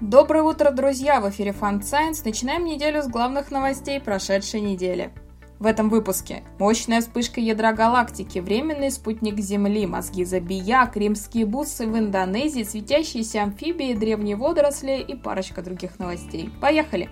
Доброе 0.00 0.44
утро, 0.44 0.70
друзья! 0.70 1.20
В 1.20 1.28
эфире 1.30 1.50
Fun 1.50 1.80
Science. 1.80 2.22
Начинаем 2.24 2.64
неделю 2.64 3.02
с 3.02 3.08
главных 3.08 3.50
новостей 3.50 3.98
прошедшей 4.00 4.60
недели. 4.60 5.10
В 5.58 5.66
этом 5.66 5.88
выпуске 5.88 6.44
мощная 6.60 7.00
вспышка 7.00 7.40
ядра 7.40 7.72
галактики, 7.72 8.38
временный 8.38 8.92
спутник 8.92 9.40
Земли, 9.40 9.88
мозги 9.88 10.24
забияк, 10.24 10.96
римские 10.96 11.46
бусы 11.46 11.88
в 11.88 11.98
Индонезии, 11.98 12.62
светящиеся 12.62 13.42
амфибии, 13.42 13.92
древние 13.92 14.36
водоросли 14.36 15.00
и 15.00 15.16
парочка 15.16 15.62
других 15.62 15.98
новостей. 15.98 16.48
Поехали! 16.60 17.10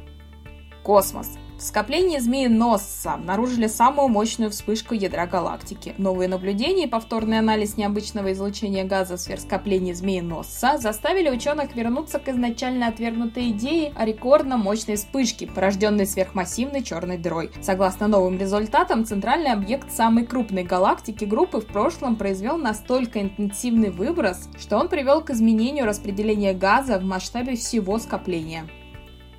Космос. 0.84 1.30
В 1.58 1.62
скоплении 1.62 2.18
змеи 2.18 2.48
Носса 2.48 3.14
обнаружили 3.14 3.66
самую 3.66 4.08
мощную 4.08 4.50
вспышку 4.50 4.92
ядра 4.92 5.26
галактики. 5.26 5.94
Новые 5.96 6.28
наблюдения 6.28 6.84
и 6.84 6.86
повторный 6.86 7.38
анализ 7.38 7.78
необычного 7.78 8.32
излучения 8.34 8.84
газа 8.84 9.16
в 9.16 9.20
сверхскоплении 9.20 9.94
змеи 9.94 10.20
Носса 10.20 10.76
заставили 10.76 11.30
ученых 11.30 11.74
вернуться 11.74 12.18
к 12.18 12.28
изначально 12.28 12.88
отвергнутой 12.88 13.52
идее 13.52 13.94
о 13.96 14.04
рекордно 14.04 14.58
мощной 14.58 14.96
вспышке, 14.96 15.46
порожденной 15.46 16.06
сверхмассивной 16.06 16.82
черной 16.82 17.16
дырой. 17.16 17.50
Согласно 17.62 18.06
новым 18.06 18.38
результатам, 18.38 19.06
центральный 19.06 19.52
объект 19.52 19.90
самой 19.90 20.26
крупной 20.26 20.62
галактики 20.62 21.24
группы 21.24 21.62
в 21.62 21.66
прошлом 21.66 22.16
произвел 22.16 22.58
настолько 22.58 23.22
интенсивный 23.22 23.88
выброс, 23.88 24.50
что 24.58 24.76
он 24.76 24.90
привел 24.90 25.22
к 25.22 25.30
изменению 25.30 25.86
распределения 25.86 26.52
газа 26.52 26.98
в 26.98 27.04
масштабе 27.04 27.56
всего 27.56 27.98
скопления. 27.98 28.68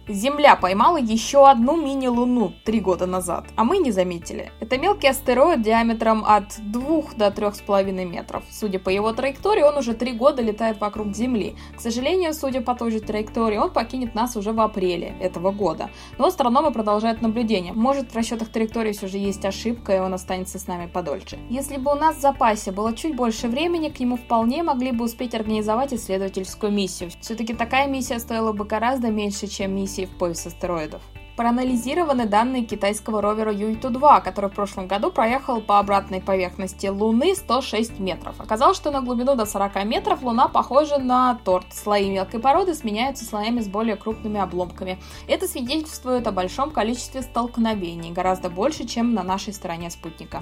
Земля 0.09 0.55
поймала 0.55 0.97
еще 0.97 1.49
одну 1.49 1.75
мини-луну 1.75 2.53
три 2.63 2.79
года 2.79 3.05
назад, 3.05 3.45
а 3.57 3.65
мы 3.65 3.79
не 3.79 3.91
заметили. 3.91 4.53
Это 4.61 4.77
мелкий 4.77 5.07
астероид 5.07 5.61
диаметром 5.61 6.23
от 6.25 6.55
2 6.59 6.81
до 7.17 7.27
3,5 7.27 8.05
метров. 8.05 8.45
Судя 8.49 8.79
по 8.79 8.87
его 8.87 9.11
траектории, 9.11 9.63
он 9.63 9.77
уже 9.77 9.93
три 9.93 10.13
года 10.13 10.41
летает 10.41 10.79
вокруг 10.79 11.13
Земли. 11.13 11.57
К 11.75 11.81
сожалению, 11.81 12.33
судя 12.33 12.61
по 12.61 12.73
той 12.73 12.91
же 12.91 13.01
траектории, 13.01 13.57
он 13.57 13.71
покинет 13.71 14.15
нас 14.15 14.37
уже 14.37 14.53
в 14.53 14.61
апреле 14.61 15.13
этого 15.19 15.51
года. 15.51 15.89
Но 16.17 16.27
астрономы 16.27 16.71
продолжают 16.71 17.21
наблюдение. 17.21 17.73
Может, 17.73 18.13
в 18.13 18.15
расчетах 18.15 18.47
траектории 18.47 18.93
все 18.93 19.07
же 19.07 19.17
есть 19.17 19.43
ошибка, 19.43 19.97
и 19.97 19.99
он 19.99 20.13
останется 20.13 20.57
с 20.57 20.67
нами 20.67 20.87
подольше. 20.87 21.37
Если 21.49 21.75
бы 21.75 21.91
у 21.91 21.95
нас 21.95 22.15
в 22.15 22.21
запасе 22.21 22.71
было 22.71 22.93
чуть 22.95 23.15
больше 23.15 23.49
времени, 23.49 23.89
к 23.89 23.99
нему 23.99 24.15
вполне 24.15 24.63
могли 24.63 24.93
бы 24.93 25.03
успеть 25.03 25.35
организовать 25.35 25.93
исследовательскую 25.93 26.71
миссию. 26.71 27.11
Все-таки 27.19 27.53
такая 27.53 27.87
миссия 27.87 28.19
стоила 28.19 28.53
бы 28.53 28.63
гораздо 28.63 29.09
меньше, 29.09 29.47
чем 29.47 29.75
миссия 29.75 29.96
миссии 29.97 30.05
в 30.05 30.17
пояс 30.17 30.45
астероидов. 30.45 31.01
Проанализированы 31.35 32.25
данные 32.25 32.63
китайского 32.63 33.21
ровера 33.21 33.53
Юйту-2, 33.53 34.23
который 34.23 34.49
в 34.49 34.55
прошлом 34.55 34.87
году 34.87 35.11
проехал 35.11 35.61
по 35.61 35.77
обратной 35.77 36.19
поверхности 36.19 36.87
Луны 36.87 37.35
106 37.35 37.99
метров. 37.99 38.41
Оказалось, 38.41 38.77
что 38.77 38.89
на 38.89 39.01
глубину 39.01 39.35
до 39.35 39.45
40 39.45 39.85
метров 39.85 40.23
Луна 40.23 40.47
похожа 40.47 40.97
на 40.97 41.35
торт. 41.45 41.67
Слои 41.71 42.09
мелкой 42.09 42.39
породы 42.39 42.73
сменяются 42.73 43.23
слоями 43.23 43.61
с 43.61 43.67
более 43.67 43.97
крупными 43.97 44.39
обломками. 44.39 44.97
Это 45.27 45.47
свидетельствует 45.47 46.25
о 46.25 46.31
большом 46.31 46.71
количестве 46.71 47.21
столкновений, 47.21 48.11
гораздо 48.11 48.49
больше, 48.49 48.87
чем 48.87 49.13
на 49.13 49.21
нашей 49.21 49.53
стороне 49.53 49.91
спутника. 49.91 50.41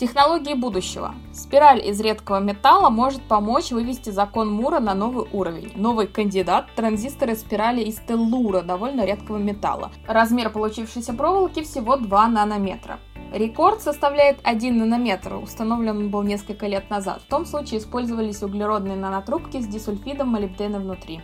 Технологии 0.00 0.54
будущего. 0.54 1.14
Спираль 1.30 1.86
из 1.86 2.00
редкого 2.00 2.40
металла 2.40 2.88
может 2.88 3.20
помочь 3.20 3.70
вывести 3.70 4.08
закон 4.08 4.50
Мура 4.50 4.80
на 4.80 4.94
новый 4.94 5.28
уровень. 5.30 5.72
Новый 5.74 6.06
кандидат– 6.06 6.68
транзисторы 6.74 7.36
спирали 7.36 7.82
из 7.82 7.96
теллура, 7.96 8.62
довольно 8.62 9.04
редкого 9.04 9.36
металла. 9.36 9.90
Размер 10.06 10.48
получившейся 10.48 11.12
проволоки 11.12 11.62
всего 11.62 11.98
2 11.98 12.28
нанометра. 12.28 12.98
Рекорд 13.30 13.82
составляет 13.82 14.38
1 14.42 14.78
нанометр, 14.78 15.34
установлен 15.34 15.98
он 15.98 16.08
был 16.08 16.22
несколько 16.22 16.66
лет 16.66 16.88
назад. 16.88 17.20
В 17.20 17.28
том 17.28 17.44
случае 17.44 17.80
использовались 17.80 18.42
углеродные 18.42 18.96
нанотрубки 18.96 19.60
с 19.60 19.66
дисульфидом 19.66 20.28
молибдена 20.28 20.78
внутри. 20.78 21.20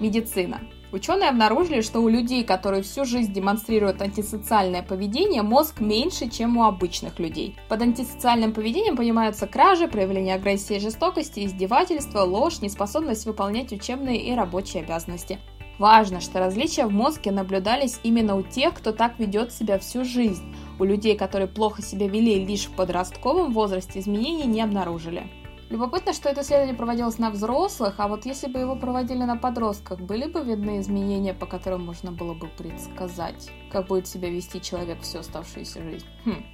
Медицина. 0.00 0.58
Ученые 0.92 1.28
обнаружили, 1.28 1.82
что 1.82 2.00
у 2.00 2.08
людей, 2.08 2.42
которые 2.42 2.82
всю 2.82 3.04
жизнь 3.04 3.32
демонстрируют 3.32 4.02
антисоциальное 4.02 4.82
поведение, 4.82 5.42
мозг 5.42 5.80
меньше, 5.80 6.28
чем 6.28 6.56
у 6.56 6.64
обычных 6.64 7.20
людей. 7.20 7.56
Под 7.68 7.82
антисоциальным 7.82 8.52
поведением 8.52 8.96
понимаются 8.96 9.46
кражи, 9.46 9.86
проявление 9.86 10.34
агрессии 10.34 10.76
и 10.76 10.80
жестокости, 10.80 11.46
издевательства, 11.46 12.22
ложь, 12.22 12.60
неспособность 12.60 13.24
выполнять 13.24 13.72
учебные 13.72 14.20
и 14.20 14.34
рабочие 14.34 14.82
обязанности. 14.82 15.38
Важно, 15.78 16.20
что 16.20 16.40
различия 16.40 16.86
в 16.86 16.92
мозге 16.92 17.30
наблюдались 17.30 18.00
именно 18.02 18.36
у 18.36 18.42
тех, 18.42 18.74
кто 18.74 18.92
так 18.92 19.18
ведет 19.18 19.52
себя 19.52 19.78
всю 19.78 20.04
жизнь. 20.04 20.44
У 20.78 20.84
людей, 20.84 21.16
которые 21.16 21.48
плохо 21.48 21.82
себя 21.82 22.08
вели 22.08 22.44
лишь 22.44 22.66
в 22.66 22.72
подростковом 22.72 23.52
возрасте, 23.52 24.00
изменений 24.00 24.46
не 24.46 24.60
обнаружили. 24.60 25.26
Любопытно, 25.70 26.12
что 26.12 26.28
это 26.28 26.40
исследование 26.40 26.74
проводилось 26.74 27.18
на 27.18 27.30
взрослых, 27.30 27.94
а 27.98 28.08
вот 28.08 28.26
если 28.26 28.48
бы 28.48 28.58
его 28.58 28.74
проводили 28.74 29.22
на 29.22 29.36
подростках, 29.36 30.00
были 30.00 30.26
бы 30.26 30.42
видны 30.42 30.80
изменения, 30.80 31.32
по 31.32 31.46
которым 31.46 31.86
можно 31.86 32.10
было 32.10 32.34
бы 32.34 32.48
предсказать, 32.48 33.50
как 33.70 33.86
будет 33.86 34.08
себя 34.08 34.30
вести 34.30 34.60
человек 34.60 35.00
всю 35.02 35.20
оставшуюся 35.20 35.80
жизнь? 35.80 36.06
Хм. 36.24 36.44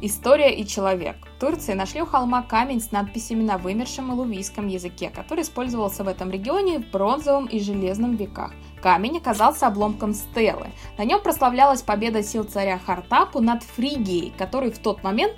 История 0.00 0.54
и 0.54 0.64
человек. 0.64 1.16
В 1.26 1.40
Турции 1.40 1.74
нашли 1.74 2.02
у 2.02 2.06
холма 2.06 2.42
камень 2.42 2.80
с 2.80 2.92
надписями 2.92 3.42
на 3.42 3.58
вымершем 3.58 4.12
илувийском 4.12 4.68
языке, 4.68 5.10
который 5.10 5.42
использовался 5.42 6.04
в 6.04 6.08
этом 6.08 6.30
регионе 6.30 6.78
в 6.78 6.88
бронзовом 6.88 7.46
и 7.46 7.58
железном 7.58 8.14
веках. 8.14 8.52
Камень 8.80 9.18
оказался 9.18 9.66
обломком 9.66 10.14
стелы. 10.14 10.68
На 10.96 11.04
нем 11.04 11.20
прославлялась 11.20 11.82
победа 11.82 12.22
сил 12.22 12.44
царя 12.44 12.78
Хартапу 12.78 13.40
над 13.40 13.64
Фригией, 13.64 14.32
который 14.38 14.70
в 14.70 14.78
тот 14.78 15.02
момент 15.02 15.34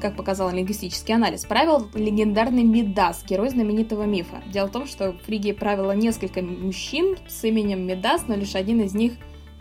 как 0.00 0.16
показал 0.16 0.50
лингвистический 0.50 1.14
анализ, 1.14 1.44
правил 1.44 1.88
легендарный 1.94 2.64
Медас, 2.64 3.24
герой 3.24 3.50
знаменитого 3.50 4.04
мифа. 4.04 4.42
Дело 4.52 4.66
в 4.66 4.72
том, 4.72 4.86
что 4.86 5.12
в 5.12 5.18
Фригии 5.22 5.52
правило 5.52 5.92
несколько 5.92 6.42
мужчин 6.42 7.16
с 7.28 7.44
именем 7.44 7.86
Медас, 7.86 8.26
но 8.28 8.34
лишь 8.34 8.54
один 8.54 8.80
из 8.80 8.94
них 8.94 9.14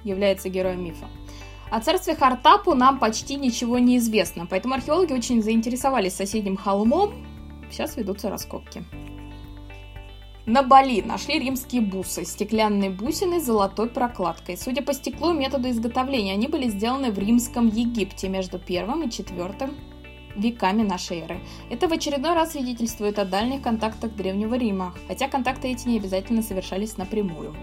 является 0.03 0.49
героем 0.49 0.83
мифа. 0.83 1.07
О 1.71 1.79
царстве 1.79 2.15
Хартапу 2.15 2.75
нам 2.75 2.99
почти 2.99 3.35
ничего 3.35 3.79
не 3.79 3.97
известно, 3.97 4.45
поэтому 4.45 4.75
археологи 4.75 5.13
очень 5.13 5.41
заинтересовались 5.41 6.13
соседним 6.13 6.57
холмом. 6.57 7.25
Сейчас 7.71 7.97
ведутся 7.97 8.29
раскопки. 8.29 8.83
На 10.45 10.61
Бали 10.61 11.01
нашли 11.01 11.39
римские 11.39 11.81
бусы, 11.81 12.23
стеклянные 12.23 12.91
бусины 12.91 13.41
с 13.41 13.45
золотой 13.45 13.89
прокладкой. 13.89 14.57
Судя 14.57 14.83
по 14.83 14.93
стеклу 14.93 15.33
и 15.33 15.37
методу 15.37 15.71
изготовления, 15.71 16.33
они 16.33 16.47
были 16.47 16.69
сделаны 16.69 17.11
в 17.11 17.17
римском 17.17 17.67
Египте 17.67 18.29
между 18.29 18.59
первым 18.59 19.01
и 19.01 19.09
четвертым 19.09 19.71
веками 20.35 20.83
нашей 20.83 21.19
эры. 21.19 21.39
Это 21.69 21.87
в 21.87 21.93
очередной 21.93 22.33
раз 22.33 22.51
свидетельствует 22.51 23.19
о 23.19 23.25
дальних 23.25 23.61
контактах 23.61 24.13
Древнего 24.13 24.55
Рима, 24.55 24.93
хотя 25.07 25.27
контакты 25.27 25.69
эти 25.69 25.87
не 25.87 25.97
обязательно 25.97 26.41
совершались 26.41 26.97
напрямую. 26.97 27.55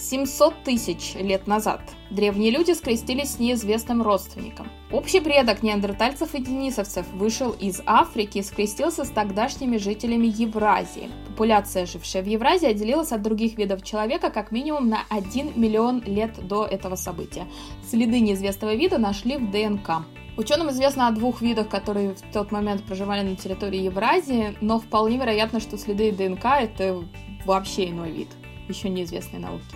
700 0.00 0.64
тысяч 0.64 1.14
лет 1.14 1.46
назад 1.46 1.82
древние 2.10 2.50
люди 2.50 2.72
скрестились 2.72 3.32
с 3.32 3.38
неизвестным 3.38 4.00
родственником. 4.00 4.68
Общий 4.90 5.20
предок 5.20 5.62
неандертальцев 5.62 6.34
и 6.34 6.42
денисовцев 6.42 7.06
вышел 7.12 7.50
из 7.50 7.82
Африки 7.84 8.38
и 8.38 8.42
скрестился 8.42 9.04
с 9.04 9.10
тогдашними 9.10 9.76
жителями 9.76 10.26
Евразии. 10.26 11.10
Популяция, 11.28 11.84
жившая 11.84 12.22
в 12.22 12.26
Евразии, 12.26 12.68
отделилась 12.68 13.12
от 13.12 13.20
других 13.20 13.58
видов 13.58 13.82
человека 13.82 14.30
как 14.30 14.52
минимум 14.52 14.88
на 14.88 15.02
1 15.10 15.52
миллион 15.54 16.02
лет 16.04 16.46
до 16.46 16.64
этого 16.64 16.96
события. 16.96 17.46
Следы 17.88 18.20
неизвестного 18.20 18.74
вида 18.74 18.96
нашли 18.96 19.36
в 19.36 19.50
ДНК. 19.50 20.06
Ученым 20.40 20.70
известно 20.70 21.06
о 21.06 21.10
двух 21.10 21.42
видах, 21.42 21.68
которые 21.68 22.14
в 22.14 22.22
тот 22.32 22.50
момент 22.50 22.82
проживали 22.84 23.20
на 23.20 23.36
территории 23.36 23.82
Евразии, 23.82 24.56
но 24.62 24.80
вполне 24.80 25.18
вероятно, 25.18 25.60
что 25.60 25.76
следы 25.76 26.12
ДНК 26.12 26.46
это 26.58 27.04
вообще 27.44 27.90
иной 27.90 28.10
вид, 28.10 28.28
еще 28.66 28.88
неизвестной 28.88 29.38
науки. 29.38 29.66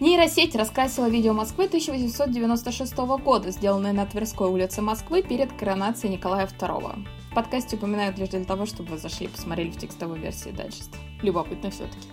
Нейросеть 0.00 0.56
раскрасила 0.56 1.08
видео 1.08 1.34
Москвы 1.34 1.66
1896 1.66 2.96
года, 3.22 3.52
сделанное 3.52 3.92
на 3.92 4.06
Тверской 4.06 4.48
улице 4.48 4.82
Москвы 4.82 5.22
перед 5.22 5.52
коронацией 5.52 6.14
Николая 6.14 6.48
II. 6.48 7.06
В 7.30 7.34
подкасте 7.36 7.76
упоминают 7.76 8.18
лишь 8.18 8.30
для 8.30 8.44
того, 8.44 8.66
чтобы 8.66 8.90
вы 8.90 8.98
зашли 8.98 9.26
и 9.26 9.28
посмотрели 9.28 9.70
в 9.70 9.78
текстовой 9.78 10.18
версии 10.18 10.50
дальше. 10.50 10.82
Любопытно 11.22 11.70
все-таки. 11.70 12.08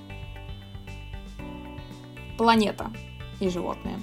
Планета 2.37 2.91
и 3.39 3.49
животные. 3.49 3.97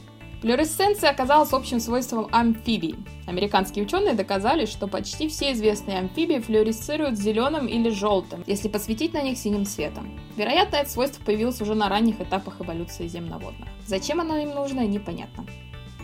Флюоресценция 0.44 1.08
оказалась 1.08 1.54
общим 1.54 1.80
свойством 1.80 2.28
амфибий. 2.30 2.96
Американские 3.26 3.86
ученые 3.86 4.12
доказали, 4.12 4.66
что 4.66 4.86
почти 4.86 5.26
все 5.26 5.52
известные 5.52 6.00
амфибии 6.00 6.38
флюоресцируют 6.38 7.16
зеленым 7.16 7.66
или 7.66 7.88
желтым, 7.88 8.44
если 8.46 8.68
посветить 8.68 9.14
на 9.14 9.22
них 9.22 9.38
синим 9.38 9.64
цветом. 9.64 10.20
Вероятно, 10.36 10.76
это 10.76 10.90
свойство 10.90 11.24
появилось 11.24 11.62
уже 11.62 11.74
на 11.74 11.88
ранних 11.88 12.20
этапах 12.20 12.60
эволюции 12.60 13.08
земноводных. 13.08 13.70
Зачем 13.86 14.20
оно 14.20 14.36
им 14.36 14.50
нужно, 14.50 14.86
непонятно. 14.86 15.46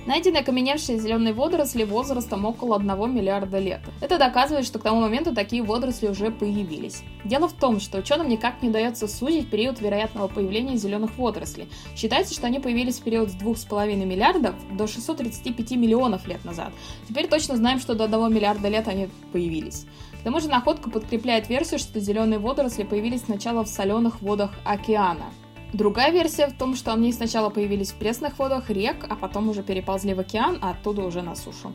Найдены 0.07 0.39
окаменевшие 0.39 0.99
зеленые 0.99 1.35
водоросли 1.35 1.85
возрастом 1.85 2.45
около 2.47 2.77
1 2.77 3.15
миллиарда 3.15 3.59
лет. 3.59 3.81
Это 4.01 4.19
доказывает, 4.19 4.65
что 4.65 4.79
к 4.79 4.83
тому 4.83 5.01
моменту 5.01 5.35
такие 5.35 5.63
водоросли 5.63 6.09
уже 6.09 6.31
появились. 6.31 7.03
Дело 7.25 7.49
в 7.49 7.53
том, 7.53 7.81
что 7.81 7.99
ученым 7.99 8.29
никак 8.29 8.63
не 8.63 8.71
удается 8.71 9.07
сузить 9.07 9.51
период 9.51 9.81
вероятного 9.81 10.29
появления 10.29 10.77
зеленых 10.77 11.19
водорослей. 11.19 11.69
Считается, 11.95 12.35
что 12.35 12.47
они 12.47 12.61
появились 12.61 12.99
в 12.99 13.03
период 13.03 13.31
с 13.31 13.35
2,5 13.35 13.95
миллиардов 14.07 14.55
до 14.75 14.87
635 14.87 15.73
миллионов 15.73 16.27
лет 16.27 16.45
назад. 16.45 16.73
Теперь 17.07 17.29
точно 17.29 17.57
знаем, 17.57 17.79
что 17.79 17.95
до 17.95 18.05
1 18.05 18.35
миллиарда 18.35 18.69
лет 18.69 18.89
они 18.89 19.09
появились. 19.33 19.87
К 20.21 20.25
тому 20.25 20.41
же 20.41 20.49
находка 20.49 20.91
подкрепляет 20.91 21.49
версию, 21.49 21.79
что 21.79 22.01
зеленые 22.01 22.39
водоросли 22.39 22.85
появились 22.85 23.23
сначала 23.23 23.65
в 23.65 23.69
соленых 23.69 24.23
водах 24.23 24.51
океана. 24.65 25.27
Другая 25.73 26.11
версия 26.11 26.49
в 26.49 26.57
том, 26.57 26.75
что 26.75 26.93
они 26.93 27.13
сначала 27.13 27.49
появились 27.49 27.93
в 27.93 27.95
пресных 27.95 28.39
водах 28.39 28.71
рек, 28.71 29.07
а 29.09 29.15
потом 29.15 29.49
уже 29.49 29.63
переползли 29.63 30.15
в 30.15 30.21
океан, 30.21 30.59
а 30.61 30.71
оттуда 30.71 31.03
уже 31.03 31.23
на 31.23 31.37
сушу. 31.37 31.73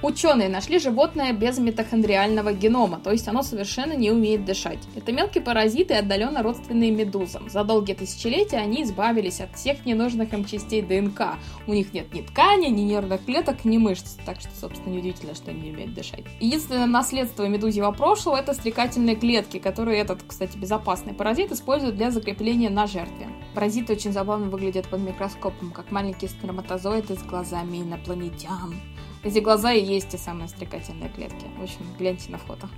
Ученые 0.00 0.48
нашли 0.48 0.78
животное 0.78 1.32
без 1.32 1.58
митохондриального 1.58 2.52
генома, 2.52 3.00
то 3.02 3.10
есть 3.10 3.26
оно 3.26 3.42
совершенно 3.42 3.94
не 3.94 4.12
умеет 4.12 4.44
дышать. 4.44 4.78
Это 4.94 5.10
мелкие 5.10 5.42
паразиты, 5.42 5.94
отдаленно 5.94 6.44
родственные 6.44 6.92
медузам. 6.92 7.50
За 7.50 7.64
долгие 7.64 7.94
тысячелетия 7.94 8.58
они 8.58 8.84
избавились 8.84 9.40
от 9.40 9.56
всех 9.56 9.84
ненужных 9.84 10.32
им 10.32 10.44
частей 10.44 10.82
ДНК. 10.82 11.34
У 11.66 11.74
них 11.74 11.92
нет 11.92 12.14
ни 12.14 12.20
ткани, 12.20 12.68
ни 12.68 12.82
нервных 12.82 13.24
клеток, 13.24 13.64
ни 13.64 13.76
мышц, 13.76 14.16
так 14.24 14.40
что, 14.40 14.50
собственно, 14.54 14.94
неудивительно, 14.94 15.34
что 15.34 15.50
они 15.50 15.62
не 15.62 15.70
умеют 15.72 15.94
дышать. 15.94 16.22
Единственное 16.38 16.86
наследство 16.86 17.48
медузьего 17.48 17.90
прошлого– 17.90 18.36
это 18.38 18.54
стрекательные 18.54 19.16
клетки, 19.16 19.58
которые 19.58 19.98
этот, 19.98 20.22
кстати, 20.22 20.56
безопасный 20.56 21.12
паразит 21.12 21.50
использует 21.50 21.96
для 21.96 22.12
закрепления 22.12 22.70
на 22.70 22.86
жертве. 22.86 23.26
Паразиты 23.52 23.94
очень 23.94 24.12
забавно 24.12 24.48
выглядят 24.48 24.86
под 24.86 25.00
микроскопом, 25.00 25.72
как 25.72 25.90
маленькие 25.90 26.30
сперматозоиды 26.30 27.16
с 27.16 27.22
глазами 27.24 27.78
инопланетян. 27.78 28.76
Эти 29.24 29.40
глаза 29.40 29.72
и 29.72 29.84
есть 29.84 30.10
те 30.10 30.18
самые 30.18 30.48
стрекательные 30.48 31.10
клетки. 31.10 31.46
В 31.58 31.62
общем, 31.62 31.80
гляньте 31.98 32.30
на 32.30 32.38
фото. 32.38 32.68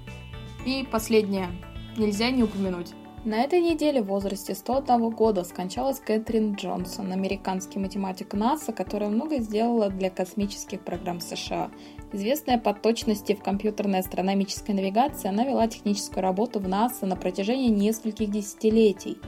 И 0.65 0.87
последнее. 0.91 1.49
Нельзя 1.97 2.31
не 2.31 2.43
упомянуть. 2.43 2.93
На 3.23 3.43
этой 3.43 3.61
неделе 3.61 4.01
в 4.01 4.07
возрасте 4.07 4.55
101 4.55 5.11
года 5.11 5.45
скончалась 5.45 6.01
Кэтрин 6.01 6.55
Джонсон, 6.55 7.13
американский 7.13 7.79
математик 7.79 8.33
НАСА, 8.33 8.73
которая 8.73 9.11
много 9.11 9.41
сделала 9.41 9.91
для 9.91 10.09
космических 10.09 10.81
программ 10.81 11.21
США. 11.21 11.71
Известная 12.13 12.57
по 12.57 12.73
точности 12.73 13.35
в 13.35 13.43
компьютерной 13.43 13.99
астрономической 13.99 14.75
навигации, 14.75 15.29
она 15.29 15.45
вела 15.45 15.69
техническую 15.69 16.23
работу 16.23 16.61
в 16.61 16.69
НАСА 16.69 17.05
на 17.05 17.15
протяжении 17.17 17.69
нескольких 17.69 18.31
десятилетий. 18.31 19.19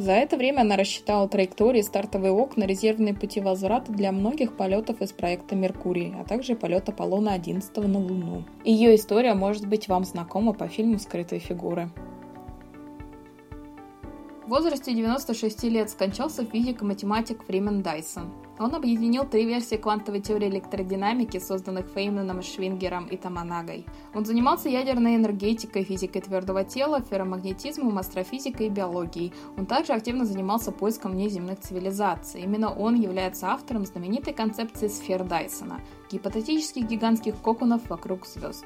За 0.00 0.12
это 0.12 0.38
время 0.38 0.62
она 0.62 0.76
рассчитала 0.76 1.28
траектории, 1.28 1.82
стартовые 1.82 2.32
окна, 2.32 2.64
резервные 2.64 3.12
пути 3.12 3.38
возврата 3.38 3.92
для 3.92 4.12
многих 4.12 4.56
полетов 4.56 5.02
из 5.02 5.12
проекта 5.12 5.54
«Меркурий», 5.54 6.14
а 6.18 6.24
также 6.24 6.56
полет 6.56 6.88
Аполлона-11 6.88 7.86
на 7.86 7.98
Луну. 7.98 8.44
Ее 8.64 8.94
история 8.94 9.34
может 9.34 9.68
быть 9.68 9.88
вам 9.88 10.04
знакома 10.04 10.54
по 10.54 10.68
фильму 10.68 10.98
«Скрытые 10.98 11.38
фигуры». 11.38 11.90
Возрасте 14.50 14.92
96 14.92 15.62
лет 15.70 15.90
скончался 15.90 16.44
физик 16.44 16.82
и 16.82 16.84
математик 16.84 17.44
Фримен 17.44 17.82
Дайсон. 17.82 18.32
Он 18.58 18.74
объединил 18.74 19.24
три 19.24 19.44
версии 19.44 19.76
квантовой 19.76 20.20
теории 20.20 20.48
электродинамики, 20.48 21.38
созданных 21.38 21.86
Фейманом, 21.94 22.42
Швингером 22.42 23.06
и 23.06 23.16
Таманагой. 23.16 23.86
Он 24.12 24.24
занимался 24.24 24.68
ядерной 24.68 25.14
энергетикой, 25.14 25.84
физикой 25.84 26.22
твердого 26.22 26.64
тела, 26.64 27.00
ферромагнетизмом, 27.00 27.96
астрофизикой 27.96 28.66
и 28.66 28.70
биологией. 28.70 29.32
Он 29.56 29.66
также 29.66 29.92
активно 29.92 30.24
занимался 30.24 30.72
поиском 30.72 31.12
внеземных 31.12 31.60
цивилизаций. 31.60 32.42
Именно 32.42 32.74
он 32.74 32.96
является 32.96 33.52
автором 33.52 33.86
знаменитой 33.86 34.32
концепции 34.32 34.88
сфер 34.88 35.22
Дайсона– 35.22 35.80
гипотетических 36.10 36.88
гигантских 36.88 37.36
коконов 37.40 37.88
вокруг 37.88 38.26
звезд. 38.26 38.64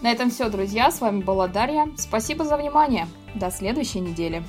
На 0.00 0.12
этом 0.12 0.30
все, 0.30 0.48
друзья. 0.48 0.90
С 0.90 1.00
вами 1.00 1.22
была 1.22 1.48
Дарья. 1.48 1.88
Спасибо 1.96 2.44
за 2.44 2.56
внимание. 2.56 3.08
До 3.34 3.50
следующей 3.50 4.00
недели. 4.00 4.42